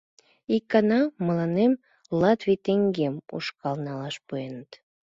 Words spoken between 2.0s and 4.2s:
латвич теҥгем ушкал налаш